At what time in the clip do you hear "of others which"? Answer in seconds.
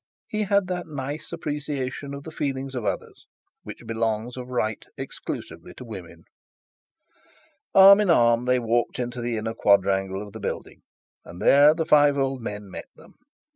2.73-3.85